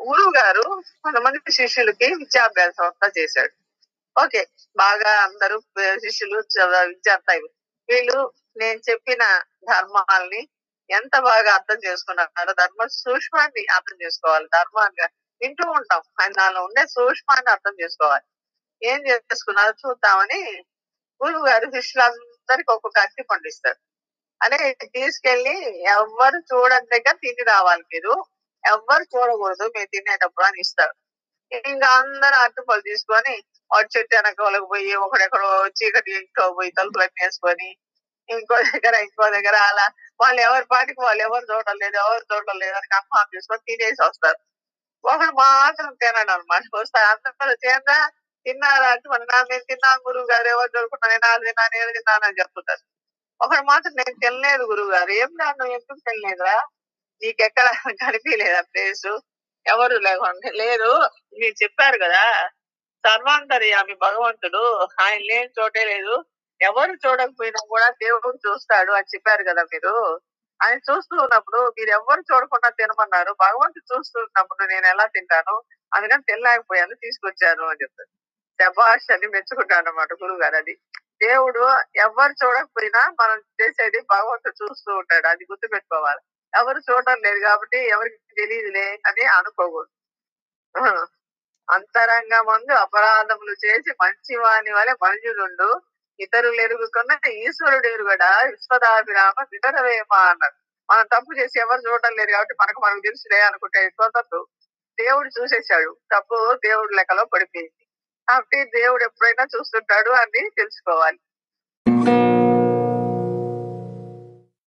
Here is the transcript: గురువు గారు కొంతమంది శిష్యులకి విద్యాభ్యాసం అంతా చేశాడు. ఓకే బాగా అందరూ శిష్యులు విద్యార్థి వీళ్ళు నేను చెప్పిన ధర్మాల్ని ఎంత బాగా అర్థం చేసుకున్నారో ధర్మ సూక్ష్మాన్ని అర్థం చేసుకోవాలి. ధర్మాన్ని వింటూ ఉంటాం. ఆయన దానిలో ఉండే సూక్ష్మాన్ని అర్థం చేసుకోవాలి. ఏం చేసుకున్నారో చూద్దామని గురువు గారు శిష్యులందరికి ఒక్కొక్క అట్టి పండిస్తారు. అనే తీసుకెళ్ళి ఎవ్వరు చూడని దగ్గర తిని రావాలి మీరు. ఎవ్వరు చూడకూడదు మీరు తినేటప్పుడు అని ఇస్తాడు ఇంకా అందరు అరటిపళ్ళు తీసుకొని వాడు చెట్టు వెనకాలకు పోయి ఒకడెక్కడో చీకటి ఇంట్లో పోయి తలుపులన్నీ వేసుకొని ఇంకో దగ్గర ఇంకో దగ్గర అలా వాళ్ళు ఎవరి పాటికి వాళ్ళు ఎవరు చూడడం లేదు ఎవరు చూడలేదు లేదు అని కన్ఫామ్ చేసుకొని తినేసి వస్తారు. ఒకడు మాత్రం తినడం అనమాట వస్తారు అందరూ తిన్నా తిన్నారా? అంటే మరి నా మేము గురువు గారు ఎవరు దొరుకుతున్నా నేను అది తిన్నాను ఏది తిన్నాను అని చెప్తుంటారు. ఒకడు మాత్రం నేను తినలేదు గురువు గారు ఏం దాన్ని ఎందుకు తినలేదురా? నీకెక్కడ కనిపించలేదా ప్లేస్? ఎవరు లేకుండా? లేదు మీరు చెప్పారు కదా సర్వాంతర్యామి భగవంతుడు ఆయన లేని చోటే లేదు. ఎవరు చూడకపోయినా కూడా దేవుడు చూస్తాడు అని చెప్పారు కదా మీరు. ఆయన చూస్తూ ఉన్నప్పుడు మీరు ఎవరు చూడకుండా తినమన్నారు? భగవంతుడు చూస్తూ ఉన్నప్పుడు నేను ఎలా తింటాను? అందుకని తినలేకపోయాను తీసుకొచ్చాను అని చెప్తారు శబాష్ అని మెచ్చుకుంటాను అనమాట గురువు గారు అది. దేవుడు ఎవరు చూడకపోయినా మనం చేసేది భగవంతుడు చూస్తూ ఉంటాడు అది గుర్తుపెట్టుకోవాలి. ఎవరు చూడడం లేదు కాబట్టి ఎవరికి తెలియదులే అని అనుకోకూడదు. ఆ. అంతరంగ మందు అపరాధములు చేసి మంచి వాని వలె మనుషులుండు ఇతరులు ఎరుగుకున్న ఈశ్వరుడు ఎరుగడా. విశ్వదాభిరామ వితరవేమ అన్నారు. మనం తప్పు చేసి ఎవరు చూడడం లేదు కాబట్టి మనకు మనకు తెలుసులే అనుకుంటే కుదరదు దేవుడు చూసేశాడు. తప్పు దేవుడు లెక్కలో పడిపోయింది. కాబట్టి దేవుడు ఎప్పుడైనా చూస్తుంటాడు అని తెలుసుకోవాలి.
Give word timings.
గురువు 0.00 0.32
గారు 0.36 0.82
కొంతమంది 1.02 1.52
శిష్యులకి 1.52 2.14
విద్యాభ్యాసం 2.14 2.84
అంతా 2.84 3.08
చేశాడు. 3.18 3.54
ఓకే 4.16 4.46
బాగా 4.76 5.10
అందరూ 5.22 5.60
శిష్యులు 5.98 6.36
విద్యార్థి 6.88 7.38
వీళ్ళు 7.88 8.32
నేను 8.56 8.80
చెప్పిన 8.90 9.22
ధర్మాల్ని 9.64 10.48
ఎంత 10.90 11.18
బాగా 11.20 11.54
అర్థం 11.54 11.78
చేసుకున్నారో 11.86 12.52
ధర్మ 12.52 12.86
సూక్ష్మాన్ని 12.86 13.66
అర్థం 13.66 13.96
చేసుకోవాలి. 14.02 14.46
ధర్మాన్ని 14.46 15.06
వింటూ 15.40 15.70
ఉంటాం. 15.70 16.02
ఆయన 16.20 16.32
దానిలో 16.32 16.64
ఉండే 16.64 16.86
సూక్ష్మాన్ని 16.86 17.50
అర్థం 17.50 17.74
చేసుకోవాలి. 17.82 18.24
ఏం 18.82 19.06
చేసుకున్నారో 19.06 19.70
చూద్దామని 19.70 20.64
గురువు 21.20 21.46
గారు 21.46 21.66
శిష్యులందరికి 21.70 22.72
ఒక్కొక్క 22.72 22.98
అట్టి 22.98 23.22
పండిస్తారు. 23.22 23.78
అనే 24.40 24.72
తీసుకెళ్ళి 24.84 25.56
ఎవ్వరు 25.96 26.38
చూడని 26.38 26.86
దగ్గర 26.86 27.12
తిని 27.12 27.42
రావాలి 27.42 27.82
మీరు. 27.82 28.14
ఎవ్వరు 28.64 29.04
చూడకూడదు 29.12 29.64
మీరు 29.74 29.88
తినేటప్పుడు 29.94 30.46
అని 30.46 30.60
ఇస్తాడు 30.60 30.94
ఇంకా 31.52 31.88
అందరు 32.00 32.36
అరటిపళ్ళు 32.42 32.82
తీసుకొని 32.82 33.34
వాడు 33.70 33.88
చెట్టు 33.94 34.12
వెనకాలకు 34.16 34.66
పోయి 34.66 34.92
ఒకడెక్కడో 35.04 35.48
చీకటి 35.78 36.12
ఇంట్లో 36.20 36.44
పోయి 36.58 36.70
తలుపులన్నీ 36.70 37.20
వేసుకొని 37.24 37.68
ఇంకో 38.28 38.56
దగ్గర 38.68 38.94
ఇంకో 39.06 39.24
దగ్గర 39.30 39.56
అలా 39.70 39.86
వాళ్ళు 40.20 40.40
ఎవరి 40.40 40.66
పాటికి 40.72 41.00
వాళ్ళు 41.00 41.22
ఎవరు 41.22 41.44
చూడడం 41.50 41.76
లేదు 41.82 41.96
ఎవరు 41.96 42.22
చూడలేదు 42.30 42.60
లేదు 42.60 42.76
అని 42.76 42.88
కన్ఫామ్ 42.88 43.32
చేసుకొని 43.34 43.62
తినేసి 43.68 44.00
వస్తారు. 44.02 44.38
ఒకడు 45.04 45.32
మాత్రం 45.42 45.90
తినడం 45.94 46.32
అనమాట 46.34 46.62
వస్తారు 46.74 47.06
అందరూ 47.12 47.54
తిన్నా 47.64 47.98
తిన్నారా? 48.46 48.88
అంటే 48.94 49.06
మరి 49.08 49.24
నా 49.32 49.38
మేము 49.50 49.64
గురువు 50.06 50.28
గారు 50.32 50.48
ఎవరు 50.48 50.70
దొరుకుతున్నా 50.76 51.08
నేను 51.14 51.26
అది 51.30 51.46
తిన్నాను 51.48 51.76
ఏది 51.82 51.92
తిన్నాను 51.98 52.24
అని 52.28 52.38
చెప్తుంటారు. 52.40 52.82
ఒకడు 53.40 53.64
మాత్రం 53.72 53.92
నేను 54.00 54.14
తినలేదు 54.24 54.62
గురువు 54.72 54.90
గారు 54.90 55.12
ఏం 55.20 55.30
దాన్ని 55.40 55.74
ఎందుకు 55.74 56.00
తినలేదురా? 56.08 56.56
నీకెక్కడ 57.22 57.68
కనిపించలేదా 58.02 58.60
ప్లేస్? 58.72 59.10
ఎవరు 59.66 59.96
లేకుండా? 59.98 60.50
లేదు 60.62 60.90
మీరు 61.40 61.56
చెప్పారు 61.62 61.98
కదా 62.04 62.24
సర్వాంతర్యామి 63.04 63.94
భగవంతుడు 64.06 64.62
ఆయన 65.00 65.20
లేని 65.30 65.50
చోటే 65.60 65.82
లేదు. 65.84 66.14
ఎవరు 66.60 66.92
చూడకపోయినా 67.04 67.60
కూడా 67.68 67.88
దేవుడు 68.02 68.38
చూస్తాడు 68.46 68.92
అని 68.92 69.10
చెప్పారు 69.14 69.44
కదా 69.50 69.62
మీరు. 69.74 69.94
ఆయన 70.60 70.78
చూస్తూ 70.88 71.14
ఉన్నప్పుడు 71.22 71.60
మీరు 71.78 71.90
ఎవరు 71.90 72.22
చూడకుండా 72.30 72.68
తినమన్నారు? 72.70 73.32
భగవంతుడు 73.44 73.86
చూస్తూ 73.92 74.18
ఉన్నప్పుడు 74.20 74.64
నేను 74.66 74.86
ఎలా 74.86 75.06
తింటాను? 75.06 75.54
అందుకని 75.94 76.22
తినలేకపోయాను 76.22 76.94
తీసుకొచ్చాను 76.94 77.64
అని 77.70 77.82
చెప్తారు 77.84 78.10
శబాష్ 78.58 79.08
అని 79.12 79.26
మెచ్చుకుంటాను 79.28 79.88
అనమాట 79.88 80.12
గురువు 80.12 80.40
గారు 80.42 80.56
అది. 80.56 80.74
దేవుడు 81.22 81.62
ఎవరు 81.96 82.34
చూడకపోయినా 82.42 83.02
మనం 83.22 83.38
చేసేది 83.60 84.00
భగవంతుడు 84.14 84.56
చూస్తూ 84.62 84.90
ఉంటాడు 84.96 85.26
అది 85.26 85.44
గుర్తుపెట్టుకోవాలి. 85.52 86.22
ఎవరు 86.58 86.78
చూడడం 86.78 87.16
లేదు 87.24 87.40
కాబట్టి 87.40 87.88
ఎవరికి 87.88 88.16
తెలియదులే 88.16 89.02
అని 89.06 89.24
అనుకోకూడదు. 89.24 89.90
ఆ. 90.80 91.06
అంతరంగ 91.70 92.40
మందు 92.40 92.72
అపరాధములు 92.72 93.66
చేసి 93.66 93.94
మంచి 94.02 94.36
వాని 94.36 94.72
వలె 94.72 94.92
మనుషులుండు 94.92 95.80
ఇతరులు 96.20 96.60
ఎరుగుకున్న 96.60 97.28
ఈశ్వరుడు 97.30 97.86
ఎరుగడా. 97.86 98.40
విశ్వదాభిరామ 98.40 99.44
వితరవేమ 99.52 100.14
అన్నారు. 100.14 100.54
మనం 100.90 101.06
తప్పు 101.06 101.38
చేసి 101.38 101.60
ఎవరు 101.60 101.80
చూడడం 101.80 102.16
లేదు 102.16 102.30
కాబట్టి 102.30 102.54
మనకు 102.60 102.80
మనకు 102.80 103.00
తెలుసులే 103.00 103.40
అనుకుంటే 103.40 103.88
కుదరదు 103.88 104.46
దేవుడు 105.00 105.42
చూసేశాడు. 105.42 105.96
తప్పు 106.16 106.54
దేవుడు 106.64 106.92
లెక్కలో 106.92 107.24
పడిపోయింది. 107.24 107.86
కాబట్టి 108.28 108.64
దేవుడు 108.64 109.04
ఎప్పుడైనా 109.04 109.46
చూస్తుంటాడు 109.56 110.10
అని 110.10 110.50
తెలుసుకోవాలి. 110.58 111.18